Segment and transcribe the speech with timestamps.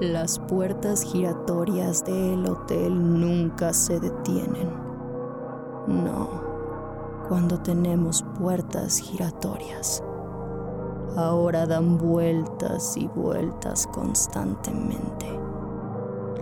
[0.00, 4.68] Las puertas giratorias del hotel nunca se detienen.
[5.86, 6.28] No,
[7.30, 10.02] cuando tenemos puertas giratorias.
[11.16, 15.26] Ahora dan vueltas y vueltas constantemente.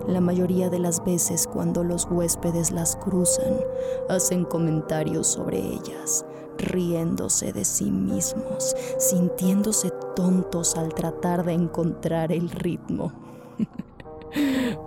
[0.05, 3.55] La mayoría de las veces cuando los huéspedes las cruzan,
[4.09, 6.25] hacen comentarios sobre ellas,
[6.57, 13.24] riéndose de sí mismos, sintiéndose tontos al tratar de encontrar el ritmo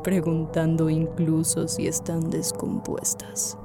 [0.02, 3.58] preguntando incluso si están descompuestas.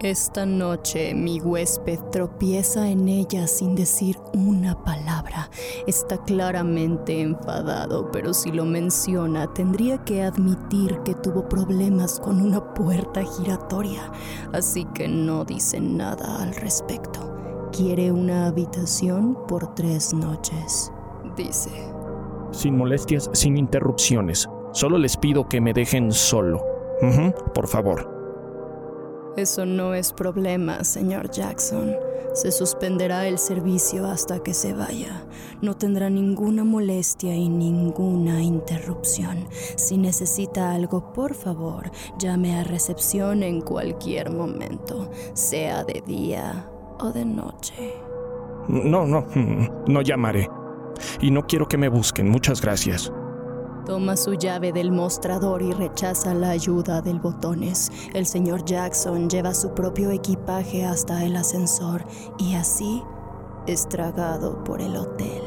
[0.00, 5.48] Esta noche mi huésped tropieza en ella sin decir una palabra.
[5.86, 12.74] Está claramente enfadado, pero si lo menciona tendría que admitir que tuvo problemas con una
[12.74, 14.12] puerta giratoria,
[14.52, 17.34] así que no dice nada al respecto.
[17.72, 20.92] Quiere una habitación por tres noches,
[21.34, 21.70] dice.
[22.50, 24.48] Sin molestias, sin interrupciones.
[24.74, 26.66] Solo les pido que me dejen solo.
[27.54, 28.12] Por favor.
[29.36, 31.94] Eso no es problema, señor Jackson.
[32.34, 35.24] Se suspenderá el servicio hasta que se vaya.
[35.62, 39.46] No tendrá ninguna molestia y ninguna interrupción.
[39.76, 46.68] Si necesita algo, por favor, llame a recepción en cualquier momento, sea de día
[46.98, 47.94] o de noche.
[48.66, 49.24] No, no,
[49.86, 50.50] no llamaré.
[51.20, 52.28] Y no quiero que me busquen.
[52.28, 53.12] Muchas gracias.
[53.86, 57.92] Toma su llave del mostrador y rechaza la ayuda del botones.
[58.14, 62.04] El señor Jackson lleva su propio equipaje hasta el ascensor
[62.38, 63.02] y así
[63.66, 65.42] es tragado por el hotel.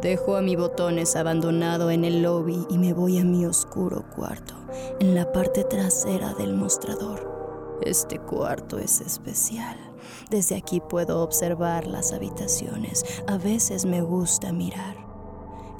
[0.00, 4.54] Dejo a mi botones abandonado en el lobby y me voy a mi oscuro cuarto,
[5.00, 7.78] en la parte trasera del mostrador.
[7.82, 9.93] Este cuarto es especial.
[10.30, 13.04] Desde aquí puedo observar las habitaciones.
[13.26, 15.04] A veces me gusta mirar.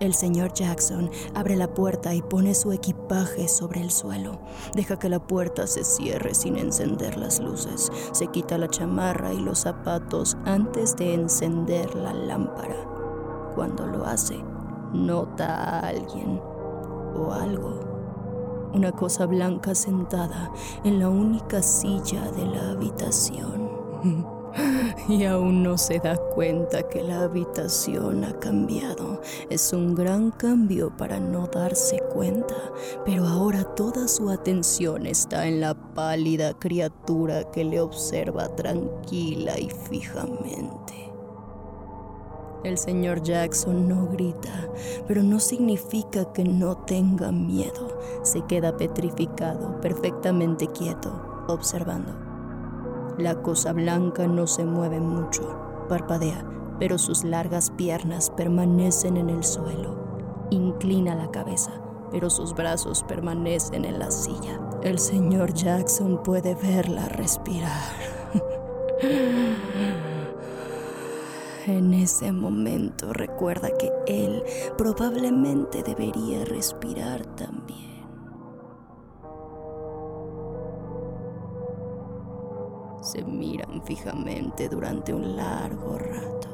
[0.01, 4.41] El señor Jackson abre la puerta y pone su equipaje sobre el suelo.
[4.75, 7.93] Deja que la puerta se cierre sin encender las luces.
[8.13, 12.75] Se quita la chamarra y los zapatos antes de encender la lámpara.
[13.55, 14.37] Cuando lo hace,
[14.93, 16.41] nota a alguien
[17.17, 17.81] o algo.
[18.75, 20.51] Una cosa blanca sentada
[20.83, 23.64] en la única silla de la habitación.
[25.09, 29.21] Y aún no se da cuenta que la habitación ha cambiado.
[29.51, 32.54] Es un gran cambio para no darse cuenta,
[33.04, 39.68] pero ahora toda su atención está en la pálida criatura que le observa tranquila y
[39.71, 41.12] fijamente.
[42.62, 44.71] El señor Jackson no grita,
[45.07, 48.00] pero no significa que no tenga miedo.
[48.22, 52.34] Se queda petrificado, perfectamente quieto, observando.
[53.19, 55.43] La cosa blanca no se mueve mucho,
[55.89, 56.45] parpadea,
[56.81, 60.47] pero sus largas piernas permanecen en el suelo.
[60.51, 61.71] Inclina la cabeza,
[62.11, 64.61] pero sus brazos permanecen en la silla.
[64.83, 67.93] El señor Jackson puede verla respirar.
[71.67, 74.43] En ese momento recuerda que él
[74.77, 77.94] probablemente debería respirar también.
[83.04, 86.48] Se miran fijamente durante un largo rato.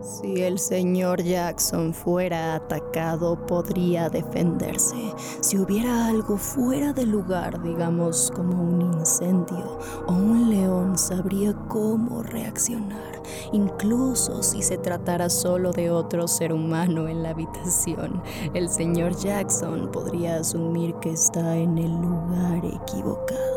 [0.00, 5.12] Si el señor Jackson fuera atacado, podría defenderse.
[5.40, 12.22] Si hubiera algo fuera de lugar, digamos como un incendio o un león, sabría cómo
[12.22, 13.20] reaccionar.
[13.50, 18.22] Incluso si se tratara solo de otro ser humano en la habitación,
[18.54, 23.55] el señor Jackson podría asumir que está en el lugar equivocado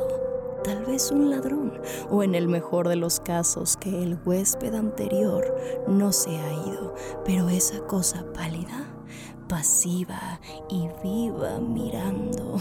[0.70, 1.82] tal vez un ladrón,
[2.12, 5.58] o en el mejor de los casos que el huésped anterior
[5.88, 6.94] no se ha ido,
[7.26, 8.86] pero esa cosa pálida,
[9.48, 10.40] pasiva
[10.70, 12.58] y viva mirando.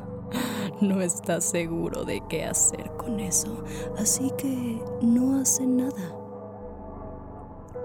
[0.80, 3.64] no está seguro de qué hacer con eso,
[3.98, 6.21] así que no hace nada.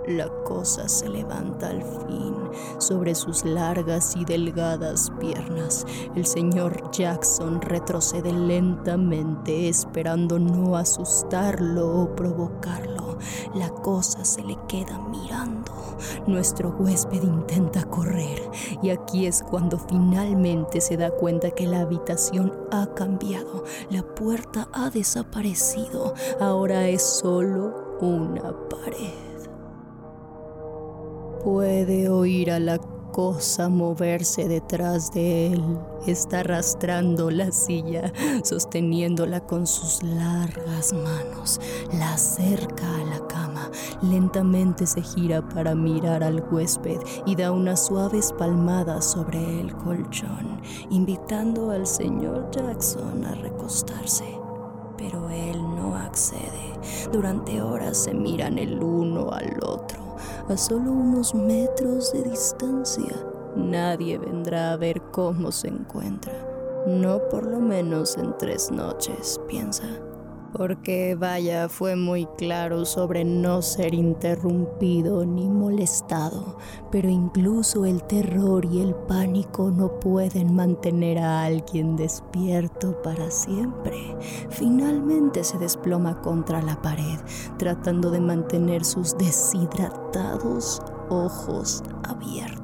[0.07, 2.33] La cosa se levanta al fin
[2.77, 5.85] sobre sus largas y delgadas piernas.
[6.15, 13.17] El señor Jackson retrocede lentamente esperando no asustarlo o provocarlo.
[13.53, 15.73] La cosa se le queda mirando.
[16.25, 18.49] Nuestro huésped intenta correr
[18.81, 23.65] y aquí es cuando finalmente se da cuenta que la habitación ha cambiado.
[23.89, 26.13] La puerta ha desaparecido.
[26.39, 29.36] Ahora es solo una pared.
[31.47, 35.63] Puede oír a la cosa moverse detrás de él.
[36.05, 38.11] Está arrastrando la silla,
[38.43, 41.61] sosteniéndola con sus largas manos.
[41.93, 43.71] La acerca a la cama.
[44.01, 50.61] Lentamente se gira para mirar al huésped y da unas suaves palmadas sobre el colchón,
[50.89, 54.37] invitando al señor Jackson a recostarse.
[54.97, 56.73] Pero él no accede.
[57.13, 60.06] Durante horas se miran el uno al otro
[60.49, 63.13] a solo unos metros de distancia.
[63.55, 66.33] Nadie vendrá a ver cómo se encuentra.
[66.87, 69.87] No por lo menos en tres noches, piensa
[70.51, 76.57] porque vaya, fue muy claro sobre no ser interrumpido ni molestado,
[76.91, 84.15] pero incluso el terror y el pánico no pueden mantener a alguien despierto para siempre.
[84.49, 87.19] Finalmente se desploma contra la pared,
[87.57, 92.56] tratando de mantener sus deshidratados ojos abiertos,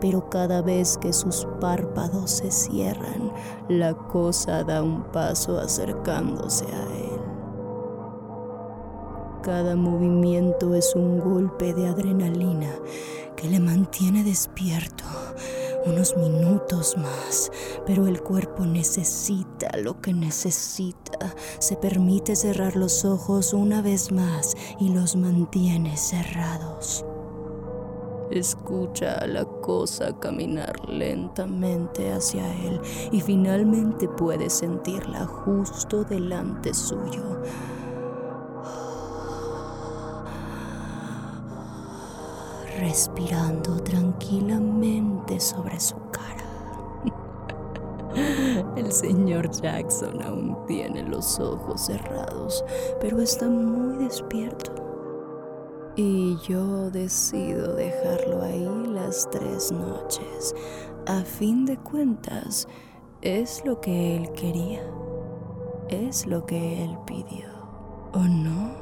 [0.00, 3.32] pero cada vez que sus párpados se cierran,
[3.68, 7.20] la cosa da un paso acercándose a él.
[9.42, 12.70] Cada movimiento es un golpe de adrenalina
[13.36, 15.04] que le mantiene despierto
[15.86, 17.50] unos minutos más,
[17.86, 21.34] pero el cuerpo necesita lo que necesita.
[21.58, 27.04] Se permite cerrar los ojos una vez más y los mantiene cerrados.
[28.30, 32.80] Escucha a la cosa caminar lentamente hacia él
[33.12, 37.22] y finalmente puede sentirla justo delante suyo.
[42.78, 46.24] Respirando tranquilamente sobre su cara.
[48.76, 52.64] El señor Jackson aún tiene los ojos cerrados,
[53.00, 54.83] pero está muy despierto.
[55.96, 60.52] Y yo decido dejarlo ahí las tres noches.
[61.06, 62.66] A fin de cuentas,
[63.22, 64.82] es lo que él quería.
[65.88, 67.46] Es lo que él pidió.
[68.12, 68.74] ¿O no?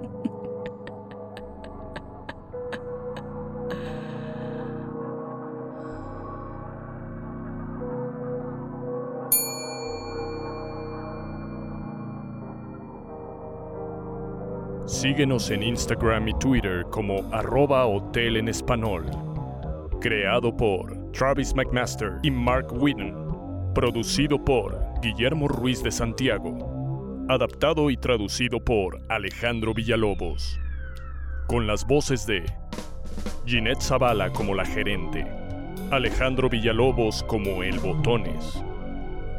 [14.87, 19.07] Síguenos en Instagram y Twitter como arroba hotel en español.
[19.99, 23.15] Creado por Travis McMaster y Mark Whitten.
[23.73, 27.25] Producido por Guillermo Ruiz de Santiago.
[27.29, 30.59] Adaptado y traducido por Alejandro Villalobos.
[31.47, 32.45] Con las voces de
[33.47, 35.25] Ginette Zavala como la gerente.
[35.89, 38.63] Alejandro Villalobos como el Botones.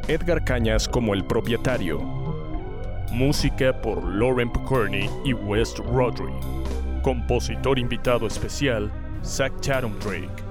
[0.09, 2.16] Edgar Cañas como el propietario.
[3.11, 6.33] Música por Lauren Picorni y West Rodri.
[7.01, 8.91] Compositor invitado especial,
[9.23, 10.46] Zach Chatham Drake.